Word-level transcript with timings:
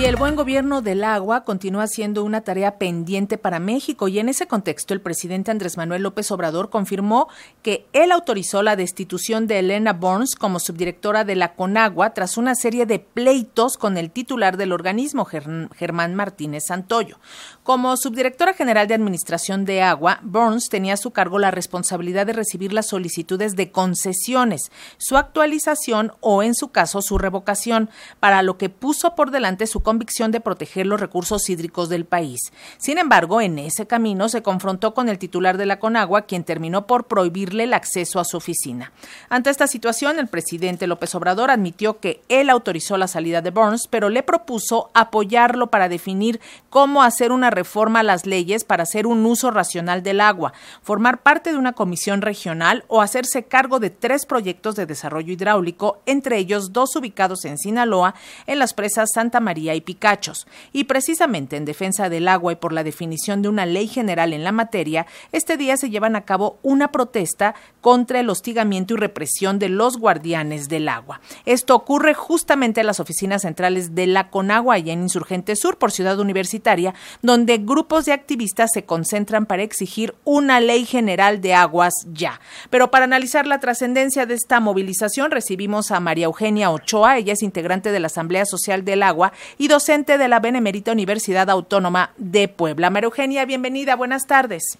Y 0.00 0.06
el 0.06 0.16
buen 0.16 0.34
gobierno 0.34 0.80
del 0.80 1.04
agua 1.04 1.44
continúa 1.44 1.86
siendo 1.86 2.24
una 2.24 2.40
tarea 2.40 2.78
pendiente 2.78 3.36
para 3.36 3.60
México 3.60 4.08
y 4.08 4.18
en 4.18 4.30
ese 4.30 4.46
contexto 4.46 4.94
el 4.94 5.02
presidente 5.02 5.50
Andrés 5.50 5.76
Manuel 5.76 6.04
López 6.04 6.30
Obrador 6.30 6.70
confirmó 6.70 7.28
que 7.60 7.86
él 7.92 8.10
autorizó 8.10 8.62
la 8.62 8.76
destitución 8.76 9.46
de 9.46 9.58
Elena 9.58 9.92
Burns 9.92 10.36
como 10.36 10.58
subdirectora 10.58 11.24
de 11.24 11.36
la 11.36 11.52
Conagua 11.52 12.14
tras 12.14 12.38
una 12.38 12.54
serie 12.54 12.86
de 12.86 12.98
pleitos 12.98 13.76
con 13.76 13.98
el 13.98 14.10
titular 14.10 14.56
del 14.56 14.72
organismo, 14.72 15.26
Germán 15.26 16.14
Martínez 16.14 16.64
Santoyo. 16.68 17.18
Como 17.62 17.94
subdirectora 17.98 18.54
general 18.54 18.88
de 18.88 18.94
Administración 18.94 19.66
de 19.66 19.82
Agua, 19.82 20.20
Burns 20.22 20.70
tenía 20.70 20.94
a 20.94 20.96
su 20.96 21.10
cargo 21.10 21.38
la 21.38 21.50
responsabilidad 21.50 22.24
de 22.24 22.32
recibir 22.32 22.72
las 22.72 22.86
solicitudes 22.86 23.54
de 23.54 23.70
concesiones, 23.70 24.72
su 24.96 25.18
actualización 25.18 26.14
o, 26.20 26.42
en 26.42 26.54
su 26.54 26.68
caso, 26.68 27.02
su 27.02 27.18
revocación, 27.18 27.90
para 28.18 28.42
lo 28.42 28.56
que 28.56 28.70
puso 28.70 29.14
por 29.14 29.30
delante 29.30 29.66
su 29.66 29.82
convicción 29.90 30.30
de 30.30 30.38
proteger 30.38 30.86
los 30.86 31.00
recursos 31.00 31.50
hídricos 31.50 31.88
del 31.88 32.04
país. 32.04 32.52
Sin 32.78 32.96
embargo, 32.96 33.40
en 33.40 33.58
ese 33.58 33.88
camino 33.88 34.28
se 34.28 34.40
confrontó 34.40 34.94
con 34.94 35.08
el 35.08 35.18
titular 35.18 35.58
de 35.58 35.66
la 35.66 35.80
Conagua, 35.80 36.22
quien 36.22 36.44
terminó 36.44 36.86
por 36.86 37.08
prohibirle 37.08 37.64
el 37.64 37.74
acceso 37.74 38.20
a 38.20 38.24
su 38.24 38.36
oficina. 38.36 38.92
Ante 39.30 39.50
esta 39.50 39.66
situación, 39.66 40.20
el 40.20 40.28
presidente 40.28 40.86
López 40.86 41.12
Obrador 41.16 41.50
admitió 41.50 41.98
que 41.98 42.22
él 42.28 42.50
autorizó 42.50 42.98
la 42.98 43.08
salida 43.08 43.42
de 43.42 43.50
Burns, 43.50 43.88
pero 43.88 44.10
le 44.10 44.22
propuso 44.22 44.90
apoyarlo 44.94 45.72
para 45.72 45.88
definir 45.88 46.40
cómo 46.68 47.02
hacer 47.02 47.32
una 47.32 47.50
reforma 47.50 47.98
a 47.98 48.04
las 48.04 48.26
leyes 48.26 48.62
para 48.62 48.84
hacer 48.84 49.08
un 49.08 49.26
uso 49.26 49.50
racional 49.50 50.04
del 50.04 50.20
agua, 50.20 50.52
formar 50.82 51.24
parte 51.24 51.50
de 51.50 51.58
una 51.58 51.72
comisión 51.72 52.22
regional 52.22 52.84
o 52.86 53.02
hacerse 53.02 53.42
cargo 53.42 53.80
de 53.80 53.90
tres 53.90 54.24
proyectos 54.24 54.76
de 54.76 54.86
desarrollo 54.86 55.32
hidráulico, 55.32 56.00
entre 56.06 56.38
ellos 56.38 56.72
dos 56.72 56.94
ubicados 56.94 57.44
en 57.44 57.58
Sinaloa, 57.58 58.14
en 58.46 58.60
las 58.60 58.72
presas 58.72 59.10
Santa 59.12 59.40
María 59.40 59.69
y 59.74 59.80
Picachos. 59.80 60.46
Y 60.72 60.84
precisamente 60.84 61.56
en 61.56 61.64
defensa 61.64 62.08
del 62.08 62.28
agua 62.28 62.52
y 62.52 62.56
por 62.56 62.72
la 62.72 62.84
definición 62.84 63.42
de 63.42 63.48
una 63.48 63.66
ley 63.66 63.88
general 63.88 64.32
en 64.32 64.44
la 64.44 64.52
materia, 64.52 65.06
este 65.32 65.56
día 65.56 65.76
se 65.76 65.90
llevan 65.90 66.16
a 66.16 66.24
cabo 66.24 66.58
una 66.62 66.92
protesta 66.92 67.54
contra 67.80 68.20
el 68.20 68.30
hostigamiento 68.30 68.94
y 68.94 68.96
represión 68.98 69.58
de 69.58 69.68
los 69.68 69.98
guardianes 69.98 70.68
del 70.68 70.88
agua. 70.88 71.20
Esto 71.46 71.74
ocurre 71.74 72.14
justamente 72.14 72.80
en 72.80 72.86
las 72.86 73.00
oficinas 73.00 73.42
centrales 73.42 73.94
de 73.94 74.06
la 74.06 74.30
Conagua 74.30 74.78
y 74.78 74.90
en 74.90 75.02
Insurgente 75.02 75.56
Sur 75.56 75.78
por 75.78 75.92
Ciudad 75.92 76.18
Universitaria, 76.18 76.94
donde 77.22 77.58
grupos 77.58 78.04
de 78.04 78.12
activistas 78.12 78.70
se 78.72 78.84
concentran 78.84 79.46
para 79.46 79.62
exigir 79.62 80.14
una 80.24 80.60
ley 80.60 80.84
general 80.84 81.40
de 81.40 81.54
aguas 81.54 81.94
ya. 82.12 82.40
Pero 82.70 82.90
para 82.90 83.04
analizar 83.04 83.46
la 83.46 83.60
trascendencia 83.60 84.26
de 84.26 84.34
esta 84.34 84.60
movilización 84.60 85.30
recibimos 85.30 85.90
a 85.90 86.00
María 86.00 86.26
Eugenia 86.26 86.70
Ochoa, 86.70 87.18
ella 87.18 87.32
es 87.32 87.42
integrante 87.42 87.92
de 87.92 88.00
la 88.00 88.06
Asamblea 88.06 88.44
Social 88.44 88.84
del 88.84 89.02
Agua 89.02 89.32
y 89.60 89.68
docente 89.68 90.16
de 90.16 90.26
la 90.26 90.40
Benemérita 90.40 90.90
Universidad 90.90 91.50
Autónoma 91.50 92.12
de 92.16 92.48
Puebla. 92.48 92.88
María 92.88 93.08
Eugenia, 93.08 93.44
bienvenida, 93.44 93.94
buenas 93.94 94.26
tardes. 94.26 94.78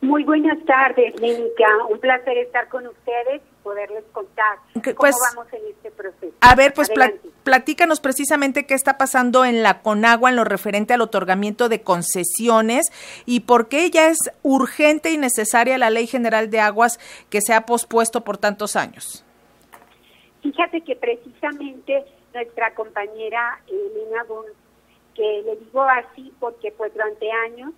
Muy 0.00 0.24
buenas 0.24 0.56
tardes, 0.64 1.20
Lénica. 1.20 1.66
Un 1.90 1.98
placer 1.98 2.38
estar 2.38 2.68
con 2.70 2.86
ustedes 2.86 3.42
y 3.42 3.62
poderles 3.62 4.04
contar 4.12 4.56
cómo 4.72 4.94
pues, 4.96 5.14
vamos 5.34 5.52
en 5.52 5.60
este 5.74 5.90
proceso. 5.90 6.32
A 6.40 6.54
ver, 6.54 6.72
pues 6.72 6.90
platícanos 7.44 8.00
precisamente 8.00 8.64
qué 8.64 8.72
está 8.72 8.96
pasando 8.96 9.44
en 9.44 9.62
la 9.62 9.82
Conagua 9.82 10.30
en 10.30 10.36
lo 10.36 10.44
referente 10.44 10.94
al 10.94 11.02
otorgamiento 11.02 11.68
de 11.68 11.82
concesiones 11.82 12.86
y 13.26 13.40
por 13.40 13.68
qué 13.68 13.90
ya 13.90 14.08
es 14.08 14.20
urgente 14.42 15.10
y 15.10 15.18
necesaria 15.18 15.76
la 15.76 15.90
Ley 15.90 16.06
General 16.06 16.48
de 16.48 16.60
Aguas 16.60 16.98
que 17.28 17.42
se 17.42 17.52
ha 17.52 17.66
pospuesto 17.66 18.24
por 18.24 18.38
tantos 18.38 18.74
años. 18.74 19.22
Fíjate 20.42 20.80
que 20.80 20.96
precisamente 20.96 22.06
nuestra 22.34 22.74
compañera 22.74 23.60
Elena 23.66 24.24
Bunz, 24.24 24.52
que 25.14 25.42
le 25.44 25.56
digo 25.56 25.82
así 25.82 26.32
porque 26.38 26.72
pues 26.72 26.92
durante 26.92 27.30
años 27.30 27.72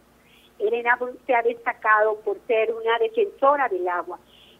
Elena 0.59 0.97
Bunz 0.97 1.17
se 1.27 1.35
ha 1.35 1.43
destacado 1.43 2.17
por 2.21 2.39
ser 2.47 2.73
una 2.73 2.99
defensora 2.99 3.69
del 3.69 3.89
agua, 3.89 4.19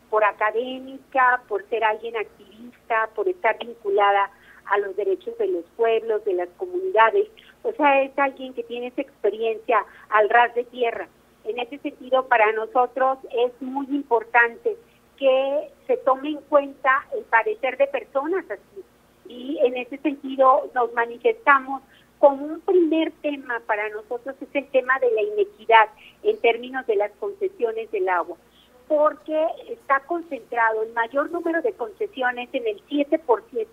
por 0.09 0.25
académica, 0.25 1.43
por 1.47 1.69
ser 1.69 1.85
alguien 1.85 2.17
activista, 2.17 3.11
por 3.15 3.29
estar 3.29 3.59
vinculada 3.59 4.31
a 4.67 4.79
los 4.79 4.97
derechos 4.97 5.37
de 5.39 5.49
los 5.49 5.65
pueblos, 5.77 6.25
de 6.25 6.35
las 6.35 6.49
comunidades. 6.57 7.29
O 7.63 7.73
sea, 7.73 8.03
es 8.03 8.19
alguien 8.19 8.55
que 8.55 8.63
tiene 8.63 8.89
esa 8.89 9.03
experiencia 9.03 9.85
al 10.09 10.29
ras 10.31 10.55
de 10.55 10.65
tierra. 10.65 11.09
En 11.45 11.59
ese 11.59 11.79
sentido, 11.79 12.27
para 12.29 12.53
nosotros 12.53 13.19
es 13.31 13.53
muy 13.61 13.87
importante 13.87 14.77
que 15.19 15.71
se 15.87 15.97
tome 15.99 16.31
en 16.31 16.41
cuenta 16.43 17.07
el 17.15 17.25
parecer 17.25 17.77
de 17.77 17.87
personas 17.89 18.45
así, 18.51 18.83
y 19.31 19.59
en 19.63 19.77
ese 19.77 19.97
sentido 19.99 20.69
nos 20.75 20.93
manifestamos 20.93 21.83
como 22.19 22.45
un 22.45 22.61
primer 22.61 23.13
tema 23.23 23.63
para 23.67 23.89
nosotros 23.91 24.35
es 24.41 24.49
el 24.53 24.67
tema 24.69 24.99
de 24.99 25.11
la 25.13 25.23
inequidad 25.23 25.89
en 26.25 26.37
términos 26.39 26.85
de 26.87 26.97
las 26.97 27.13
concesiones 27.13 27.91
del 27.93 28.09
agua, 28.09 28.37
porque 28.89 29.47
está 29.69 30.01
concentrado 30.01 30.83
el 30.83 30.93
mayor 30.93 31.31
número 31.31 31.63
de 31.63 31.73
concesiones 31.75 32.49
en 32.53 32.67
el 32.67 32.85
7% 32.89 33.67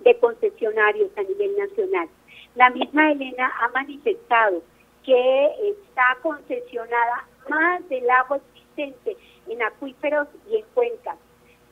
de 0.00 0.18
concesionarios 0.18 1.10
a 1.16 1.22
nivel 1.22 1.56
nacional. 1.58 2.08
La 2.54 2.70
misma 2.70 3.12
Elena 3.12 3.52
ha 3.60 3.68
manifestado 3.68 4.62
que 5.04 5.46
está 5.68 6.16
concesionada 6.22 7.28
más 7.48 7.86
del 7.88 8.08
agua 8.10 8.38
existente 8.38 9.16
en 9.48 9.62
acuíferos 9.62 10.28
y 10.50 10.56
en 10.56 10.64
cuencas. 10.74 11.18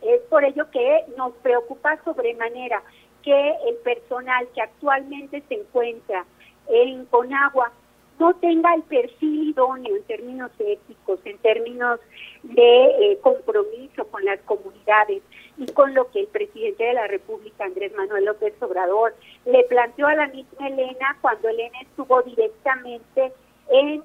Es 0.02 0.20
por 0.22 0.44
ello 0.44 0.70
que 0.70 1.04
nos 1.16 1.32
preocupa 1.36 2.02
sobremanera 2.04 2.82
que 3.22 3.54
el 3.68 3.76
personal 3.76 4.48
que 4.54 4.62
actualmente 4.62 5.42
se 5.48 5.54
encuentra 5.54 6.24
en 6.68 7.04
Conagua 7.06 7.72
no 8.18 8.34
tenga 8.34 8.74
el 8.74 8.82
perfil 8.82 9.48
idóneo 9.48 9.96
en 9.96 10.02
términos 10.04 10.50
éticos, 10.58 11.20
en 11.24 11.38
términos 11.38 11.98
de 12.42 12.84
eh, 12.84 13.18
compromiso 13.22 14.06
con 14.08 14.24
las 14.26 14.38
comunidades 14.40 15.22
y 15.56 15.66
con 15.72 15.94
lo 15.94 16.10
que 16.10 16.20
el 16.20 16.26
presidente 16.26 16.84
de 16.84 16.92
la 16.94 17.06
República, 17.06 17.64
Andrés 17.64 17.92
Manuel 17.96 18.26
López 18.26 18.52
Obrador, 18.60 19.14
le 19.46 19.64
planteó 19.64 20.06
a 20.06 20.14
la 20.14 20.26
misma 20.28 20.68
Elena 20.68 21.16
cuando 21.22 21.48
Elena 21.48 21.80
estuvo 21.80 22.22
directamente 22.22 23.32
en 23.70 24.02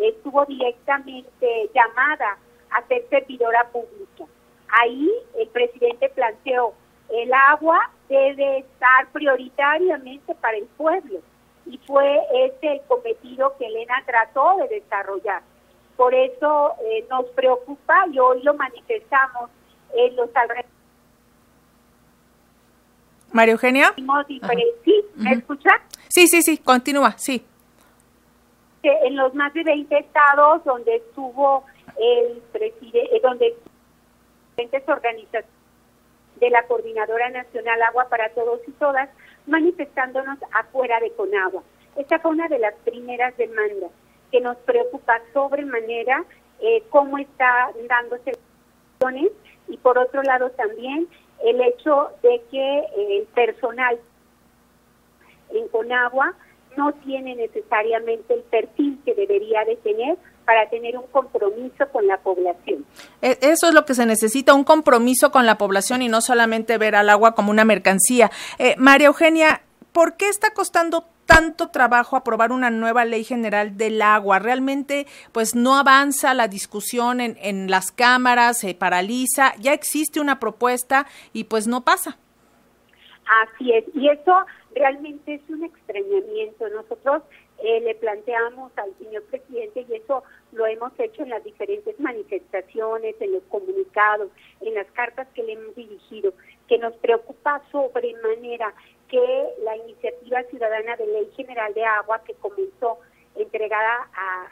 estuvo 0.00 0.44
directamente 0.46 1.70
llamada 1.74 2.38
a 2.70 2.86
ser 2.88 3.06
servidora 3.10 3.68
pública. 3.68 4.24
Ahí 4.68 5.10
el 5.38 5.48
presidente 5.48 6.08
planteó 6.10 6.72
el 7.10 7.32
agua 7.32 7.90
debe 8.08 8.58
estar 8.58 9.08
prioritariamente 9.12 10.34
para 10.36 10.56
el 10.56 10.66
pueblo 10.76 11.20
y 11.66 11.78
fue 11.78 12.20
ese 12.34 12.72
el 12.72 12.80
cometido 12.82 13.56
que 13.58 13.66
Elena 13.66 14.02
trató 14.06 14.56
de 14.58 14.80
desarrollar. 14.80 15.42
Por 15.96 16.14
eso 16.14 16.74
eh, 16.84 17.06
nos 17.08 17.26
preocupa 17.30 18.06
y 18.12 18.18
hoy 18.18 18.42
lo 18.42 18.54
manifestamos 18.54 19.50
en 19.94 20.16
los 20.16 20.28
alrededores. 20.34 20.70
María 23.32 23.52
Eugenia. 23.52 23.94
¿Sí? 24.84 25.04
¿Me 25.16 25.32
escucha? 25.32 25.70
Sí, 26.08 26.26
sí, 26.28 26.42
sí, 26.42 26.58
continúa, 26.58 27.12
sí. 27.16 27.44
En 28.82 29.16
los 29.16 29.34
más 29.34 29.52
de 29.54 29.64
20 29.64 29.98
estados 29.98 30.62
donde 30.64 30.96
estuvo 30.96 31.64
el 31.98 32.42
presidente, 32.52 33.16
eh, 33.16 33.20
donde 33.22 33.56
diferentes 34.50 34.88
organizaciones 34.88 35.63
de 36.36 36.50
la 36.50 36.62
Coordinadora 36.64 37.30
Nacional 37.30 37.82
Agua 37.82 38.08
para 38.08 38.30
Todos 38.30 38.60
y 38.66 38.72
Todas, 38.72 39.08
manifestándonos 39.46 40.38
afuera 40.52 41.00
de 41.00 41.12
Conagua. 41.12 41.62
Esta 41.96 42.18
fue 42.18 42.32
una 42.32 42.48
de 42.48 42.58
las 42.58 42.74
primeras 42.84 43.36
demandas 43.36 43.90
que 44.30 44.40
nos 44.40 44.56
preocupa 44.58 45.20
sobremanera 45.32 46.24
eh, 46.60 46.82
cómo 46.90 47.18
está 47.18 47.70
dándose 47.88 48.32
y 49.68 49.76
por 49.78 49.98
otro 49.98 50.22
lado 50.22 50.50
también 50.50 51.06
el 51.44 51.60
hecho 51.60 52.10
de 52.22 52.42
que 52.50 52.78
eh, 52.78 53.18
el 53.18 53.26
personal 53.34 53.98
en 55.50 55.68
Conagua 55.68 56.34
no 56.76 56.92
tiene 57.04 57.34
necesariamente 57.34 58.34
el 58.34 58.40
perfil 58.44 58.98
que 59.04 59.14
debería 59.14 59.64
de 59.64 59.76
tener 59.76 60.16
para 60.44 60.68
tener 60.68 60.96
un 60.96 61.06
compromiso 61.06 61.88
con 61.92 62.06
la 62.06 62.18
población. 62.18 62.84
E, 63.22 63.38
eso 63.40 63.68
es 63.68 63.74
lo 63.74 63.84
que 63.84 63.94
se 63.94 64.06
necesita, 64.06 64.54
un 64.54 64.64
compromiso 64.64 65.30
con 65.30 65.46
la 65.46 65.58
población 65.58 66.02
y 66.02 66.08
no 66.08 66.20
solamente 66.20 66.78
ver 66.78 66.94
al 66.96 67.10
agua 67.10 67.34
como 67.34 67.50
una 67.50 67.64
mercancía. 67.64 68.30
Eh, 68.58 68.74
María 68.78 69.08
Eugenia, 69.08 69.62
¿por 69.92 70.16
qué 70.16 70.28
está 70.28 70.52
costando 70.52 71.06
tanto 71.26 71.68
trabajo 71.68 72.16
aprobar 72.16 72.52
una 72.52 72.70
nueva 72.70 73.04
ley 73.04 73.24
general 73.24 73.76
del 73.76 74.02
agua? 74.02 74.38
Realmente, 74.38 75.06
pues 75.32 75.54
no 75.54 75.76
avanza 75.76 76.34
la 76.34 76.48
discusión 76.48 77.20
en, 77.20 77.38
en 77.40 77.70
las 77.70 77.90
cámaras, 77.92 78.58
se 78.58 78.74
paraliza, 78.74 79.54
ya 79.58 79.72
existe 79.72 80.20
una 80.20 80.38
propuesta 80.38 81.06
y 81.32 81.44
pues 81.44 81.66
no 81.66 81.82
pasa. 81.82 82.18
Así 83.42 83.72
es, 83.72 83.84
y 83.94 84.08
eso 84.10 84.44
realmente 84.74 85.34
es 85.34 85.40
un 85.48 85.64
extrañamiento. 85.64 86.68
Nosotros 86.68 87.22
eh, 87.58 87.80
le 87.80 87.94
planteamos 87.94 88.72
al 88.76 88.92
señor 88.98 89.22
presidente 89.24 89.86
y 89.88 89.94
eso 89.94 90.22
hemos 90.84 91.00
hecho 91.00 91.22
en 91.22 91.30
las 91.30 91.42
diferentes 91.42 91.98
manifestaciones, 91.98 93.14
en 93.20 93.32
los 93.32 93.42
comunicados, 93.44 94.30
en 94.60 94.74
las 94.74 94.86
cartas 94.92 95.26
que 95.34 95.42
le 95.42 95.52
hemos 95.52 95.74
dirigido, 95.74 96.32
que 96.68 96.78
nos 96.78 96.94
preocupa 96.96 97.62
sobremanera 97.72 98.74
que 99.08 99.48
la 99.62 99.76
iniciativa 99.76 100.42
ciudadana 100.44 100.96
de 100.96 101.06
ley 101.06 101.30
general 101.36 101.72
de 101.74 101.84
agua 101.84 102.22
que 102.24 102.34
comenzó 102.34 102.98
entregada 103.36 104.08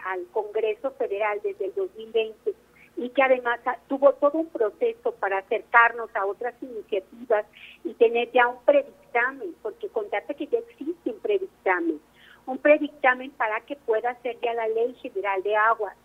al 0.07 0.25
Congreso 0.33 0.91
Federal 0.93 1.41
desde 1.43 1.67
el 1.67 1.75
2020 1.75 2.55
y 2.97 3.09
que 3.11 3.23
además 3.23 3.61
tuvo 3.89 4.13
todo 4.15 4.39
un 4.39 4.49
proceso 4.49 5.13
para 5.13 5.39
acercarnos 5.39 6.15
a 6.15 6.27
otras 6.27 6.55
iniciativas 6.63 7.47
y 7.85 7.95
tener 7.95 8.31
ya 8.33 8.49
un 8.49 8.63
predictamen, 8.65 9.55
porque 9.63 9.89
contate 9.89 10.35
que 10.35 10.47
ya 10.47 10.59
existe 10.59 11.11
un 11.11 11.21
predictamen, 11.21 12.01
un 12.47 12.59
predictamen 12.59 13.31
para 13.33 13.61
que 13.61 13.77
pueda 13.77 14.15
ser 14.23 14.39
ya 14.41 14.53
la 14.55 14.69
Ley 14.69 14.95
General 15.01 15.43
de 15.43 15.57
Aguas. 15.57 15.97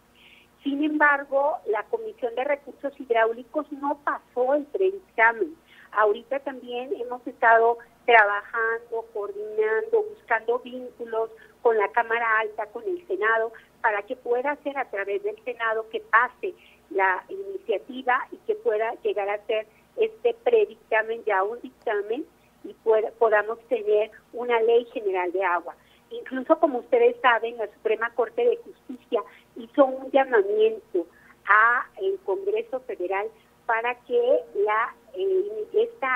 Sin 0.68 0.84
embargo, 0.84 1.60
la 1.68 1.84
Comisión 1.84 2.36
de 2.36 2.44
Recursos 2.44 2.92
Hidráulicos 3.00 3.72
no 3.72 3.98
pasó 4.04 4.54
el 4.54 4.66
predictamen. 4.66 5.56
Ahorita 5.94 6.40
también 6.42 6.94
hemos 7.00 7.26
estado 7.26 7.78
trabajando, 8.06 9.06
coordinando, 9.14 10.04
buscando 10.14 10.60
vínculos 10.60 11.30
con 11.62 11.78
la 11.78 11.88
Cámara 11.94 12.40
Alta, 12.42 12.66
con 12.66 12.84
el 12.84 13.08
Senado, 13.08 13.54
para 13.80 14.02
que 14.02 14.18
pueda 14.18 14.58
ser 14.58 14.78
a 14.78 14.90
través 14.90 15.24
del 15.24 15.42
Senado 15.46 15.88
que 15.90 16.02
pase 16.02 16.54
la 16.90 17.24
iniciativa 17.30 18.28
y 18.34 18.36
que 18.46 18.56
pueda 18.56 18.94
llegar 19.04 19.30
a 19.30 19.46
ser 19.46 19.68
este 19.96 20.34
predictamen 20.44 21.24
ya 21.24 21.44
un 21.44 21.62
dictamen 21.62 22.26
y 22.66 22.76
podamos 23.18 23.58
tener 23.70 24.12
una 24.34 24.60
ley 24.64 24.84
general 24.92 25.32
de 25.32 25.46
agua. 25.46 25.78
Incluso 26.10 26.60
como 26.60 26.80
ustedes 26.80 27.16
saben, 27.22 27.58
la 27.58 27.68
Suprema 27.68 28.10
Corte 28.16 28.44
de 28.44 28.58
Justicia 28.58 29.22
hizo 29.58 29.86
un 29.86 30.12
llamamiento 30.12 31.06
a 31.46 31.86
el 32.02 32.18
Congreso 32.26 32.80
Federal 32.82 33.28
para 33.66 33.96
que 34.06 34.40
la 34.56 34.96
eh, 35.14 35.68
esta 35.74 36.10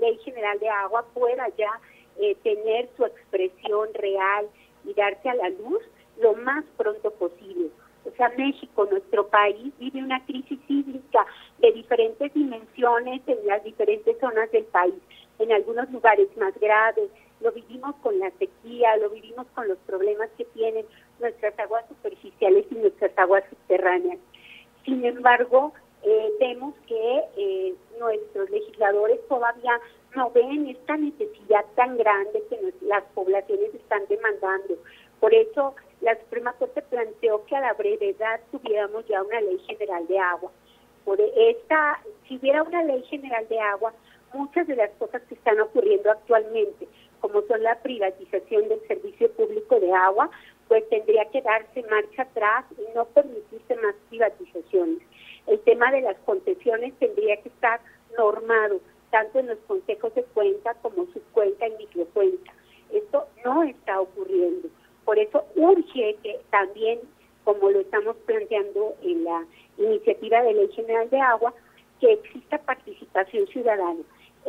ley 0.00 0.16
general 0.24 0.58
de 0.58 0.68
agua 0.68 1.04
pueda 1.14 1.48
ya 1.56 1.80
eh, 2.18 2.36
tener 2.42 2.88
su 2.96 3.04
expresión 3.04 3.88
real 3.94 4.46
y 4.84 4.94
darse 4.94 5.28
a 5.28 5.34
la 5.34 5.48
luz 5.50 5.82
lo 6.20 6.34
más 6.34 6.64
pronto 6.76 7.10
posible. 7.12 7.70
O 8.04 8.10
sea, 8.16 8.28
México, 8.36 8.86
nuestro 8.90 9.28
país, 9.28 9.72
vive 9.78 10.02
una 10.02 10.24
crisis 10.26 10.58
hídrica 10.68 11.24
de 11.58 11.72
diferentes 11.72 12.34
dimensiones 12.34 13.22
en 13.26 13.46
las 13.46 13.62
diferentes 13.64 14.18
zonas 14.18 14.50
del 14.50 14.64
país, 14.64 14.94
en 15.38 15.52
algunos 15.52 15.90
lugares 15.90 16.28
más 16.36 16.52
graves. 16.58 17.10
Lo 17.42 17.50
vivimos 17.52 17.94
con 17.96 18.18
la 18.18 18.30
sequía, 18.38 18.96
lo 18.98 19.10
vivimos 19.10 19.46
con 19.54 19.66
los 19.66 19.78
problemas 19.78 20.30
que 20.38 20.44
tienen 20.46 20.86
nuestras 21.18 21.58
aguas 21.58 21.84
superficiales 21.88 22.66
y 22.70 22.74
nuestras 22.76 23.10
aguas 23.18 23.42
subterráneas. 23.50 24.18
Sin 24.84 25.04
embargo, 25.04 25.72
eh, 26.04 26.32
vemos 26.38 26.74
que 26.86 27.22
eh, 27.36 27.74
nuestros 27.98 28.48
legisladores 28.50 29.20
todavía 29.28 29.80
no 30.14 30.30
ven 30.30 30.68
esta 30.68 30.96
necesidad 30.96 31.64
tan 31.74 31.96
grande 31.96 32.42
que 32.48 32.72
las 32.82 33.02
poblaciones 33.14 33.74
están 33.74 34.02
demandando. 34.08 34.76
Por 35.20 35.34
eso 35.34 35.74
la 36.00 36.18
Suprema 36.18 36.52
Corte 36.54 36.82
planteó 36.82 37.44
que 37.46 37.56
a 37.56 37.60
la 37.60 37.72
brevedad 37.74 38.40
tuviéramos 38.50 39.06
ya 39.06 39.22
una 39.22 39.40
ley 39.40 39.58
general 39.66 40.06
de 40.06 40.18
agua. 40.18 40.50
Por 41.04 41.20
esta, 41.20 42.00
si 42.26 42.36
hubiera 42.36 42.62
una 42.62 42.82
ley 42.84 43.02
general 43.04 43.48
de 43.48 43.58
agua, 43.58 43.92
muchas 44.32 44.66
de 44.66 44.76
las 44.76 44.90
cosas 44.92 45.22
que 45.22 45.34
están 45.34 45.60
ocurriendo 45.60 46.10
actualmente, 46.10 46.88
como 47.22 47.40
son 47.42 47.62
la 47.62 47.80
privatización 47.80 48.68
del 48.68 48.80
servicio 48.88 49.30
público 49.32 49.78
de 49.78 49.92
agua, 49.92 50.28
pues 50.66 50.86
tendría 50.90 51.24
que 51.30 51.40
darse 51.40 51.82
marcha 51.88 52.22
atrás 52.22 52.64
y 52.76 52.94
no 52.96 53.04
permitirse 53.06 53.76
más 53.76 53.94
privatizaciones. 54.08 54.98
El 55.46 55.60
tema 55.60 55.92
de 55.92 56.02
las 56.02 56.16
concesiones 56.26 56.92
tendría 56.98 57.36
que 57.40 57.48
estar 57.48 57.80
normado, 58.18 58.80
tanto 59.10 59.38
en 59.38 59.46
los 59.46 59.58
consejos 59.68 60.12
de 60.16 60.24
cuenta 60.24 60.74
como 60.82 61.06
subcuenta 61.12 61.68
y 61.68 61.76
microcuenta. 61.78 62.52
Esto 62.92 63.26
no 63.44 63.62
está 63.62 64.00
ocurriendo. 64.00 64.68
Por 65.04 65.18
eso 65.18 65.44
urge 65.54 66.16
que 66.24 66.40
también, 66.50 66.98
como 67.44 67.70
lo 67.70 67.80
estamos 67.80 68.16
planteando 68.26 68.94
en 69.02 69.24
la 69.24 69.46
iniciativa 69.78 70.42
de 70.42 70.54
ley 70.54 70.68
general 70.72 71.08
de 71.08 71.20
agua, 71.20 71.54
que 72.00 72.14
exista 72.14 72.58
participación 72.58 73.46
ciudadana 73.46 74.02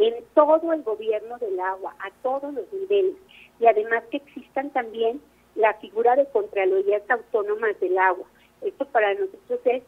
en 0.07 0.23
todo 0.33 0.73
el 0.73 0.83
gobierno 0.83 1.37
del 1.37 1.59
agua, 1.59 1.95
a 1.99 2.11
todos 2.21 2.53
los 2.53 2.71
niveles, 2.73 3.15
y 3.59 3.65
además 3.65 4.03
que 4.11 4.17
existan 4.17 4.69
también 4.71 5.21
la 5.55 5.73
figura 5.75 6.15
de 6.15 6.25
Contralorías 6.27 7.03
Autónomas 7.09 7.79
del 7.79 7.97
Agua. 7.97 8.25
Esto 8.61 8.85
para 8.85 9.13
nosotros 9.13 9.59
es 9.65 9.83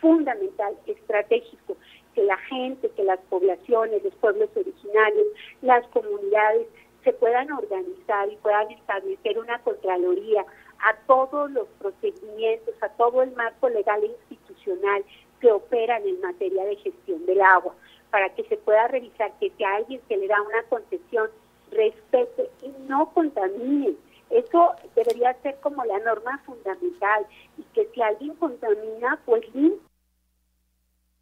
fundamental, 0.00 0.76
estratégico, 0.86 1.76
que 2.14 2.22
la 2.22 2.36
gente, 2.36 2.90
que 2.90 3.04
las 3.04 3.18
poblaciones, 3.30 4.02
los 4.04 4.14
pueblos 4.16 4.50
originarios, 4.54 5.26
las 5.62 5.86
comunidades 5.88 6.66
se 7.04 7.12
puedan 7.12 7.50
organizar 7.50 8.30
y 8.30 8.36
puedan 8.36 8.70
establecer 8.70 9.38
una 9.38 9.58
Contraloría 9.60 10.44
a 10.78 10.96
todos 11.06 11.50
los 11.50 11.68
procedimientos, 11.78 12.74
a 12.80 12.88
todo 12.90 13.22
el 13.22 13.32
marco 13.32 13.68
legal 13.68 14.02
e 14.02 14.06
institucional 14.30 15.04
que 15.40 15.50
operan 15.50 16.06
en 16.06 16.20
materia 16.20 16.64
de 16.64 16.76
gestión 16.76 17.24
del 17.26 17.40
agua, 17.40 17.74
para 18.12 18.28
que 18.34 18.44
se 18.44 18.58
pueda 18.58 18.86
revisar 18.88 19.32
que 19.40 19.50
si 19.56 19.64
alguien 19.64 20.00
se 20.06 20.18
le 20.18 20.28
da 20.28 20.40
una 20.42 20.62
concesión, 20.64 21.30
respete 21.70 22.50
y 22.60 22.68
no 22.86 23.10
contamine. 23.14 23.94
Eso 24.28 24.74
debería 24.94 25.32
ser 25.42 25.58
como 25.60 25.82
la 25.84 25.98
norma 25.98 26.38
fundamental. 26.44 27.26
Y 27.56 27.62
que 27.72 27.88
si 27.94 28.02
alguien 28.02 28.36
contamina, 28.36 29.18
pues 29.24 29.42
limpia 29.54 29.80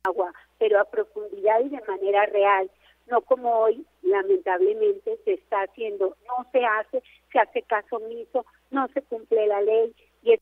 agua, 0.02 0.32
pero 0.58 0.81
a 0.81 0.84
profundidad 0.84 1.60
y 1.60 1.69
de 1.69 1.81
manera 1.87 2.26
real 2.26 2.69
no 3.06 3.20
como 3.22 3.52
hoy 3.52 3.84
lamentablemente 4.02 5.19
se 5.25 5.34
está 5.34 5.62
haciendo, 5.62 6.16
no 6.26 6.46
se 6.52 6.64
hace, 6.64 7.02
se 7.32 7.38
hace 7.38 7.62
caso 7.62 7.96
omiso, 7.96 8.46
no 8.70 8.88
se 8.88 9.02
cumple 9.02 9.46
la 9.46 9.60
ley 9.60 9.94
y 10.22 10.32
es 10.32 10.40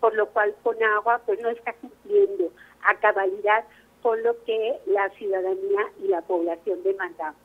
por 0.00 0.14
lo 0.14 0.28
cual 0.30 0.54
con 0.62 0.80
agua 0.82 1.20
pues 1.24 1.40
no 1.40 1.48
está 1.48 1.72
cumpliendo. 1.74 2.52
A 2.82 2.94
cabalidad 3.00 3.64
con 4.06 4.22
lo 4.22 4.40
que 4.44 4.78
la 4.86 5.08
ciudadanía 5.18 5.80
y 6.00 6.06
la 6.06 6.22
población 6.22 6.80
demandamos. 6.84 7.40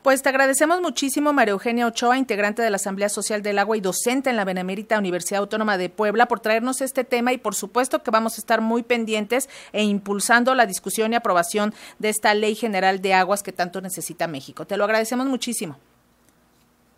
Pues 0.00 0.22
te 0.22 0.30
agradecemos 0.30 0.80
muchísimo, 0.80 1.34
María 1.34 1.52
Eugenia 1.52 1.86
Ochoa, 1.86 2.16
integrante 2.16 2.62
de 2.62 2.70
la 2.70 2.76
Asamblea 2.76 3.10
Social 3.10 3.42
del 3.42 3.58
Agua 3.58 3.76
y 3.76 3.82
docente 3.82 4.30
en 4.30 4.36
la 4.36 4.46
Benemérita 4.46 4.98
Universidad 4.98 5.42
Autónoma 5.42 5.76
de 5.76 5.90
Puebla, 5.90 6.24
por 6.24 6.40
traernos 6.40 6.80
este 6.80 7.04
tema 7.04 7.34
y 7.34 7.36
por 7.36 7.54
supuesto 7.54 8.02
que 8.02 8.10
vamos 8.10 8.38
a 8.38 8.40
estar 8.40 8.62
muy 8.62 8.82
pendientes 8.82 9.50
e 9.74 9.84
impulsando 9.84 10.54
la 10.54 10.64
discusión 10.64 11.12
y 11.12 11.16
aprobación 11.16 11.74
de 11.98 12.08
esta 12.08 12.32
Ley 12.32 12.54
General 12.54 13.02
de 13.02 13.12
Aguas 13.12 13.42
que 13.42 13.52
tanto 13.52 13.82
necesita 13.82 14.26
México. 14.28 14.64
Te 14.64 14.78
lo 14.78 14.84
agradecemos 14.84 15.26
muchísimo. 15.26 15.76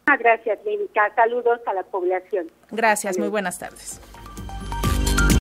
Gracias, 0.06 0.56
Lénica. 0.64 1.12
Saludos 1.16 1.58
a 1.66 1.74
la 1.74 1.82
población. 1.82 2.48
Gracias, 2.70 3.18
muy 3.18 3.28
buenas 3.28 3.58
tardes. 3.58 4.00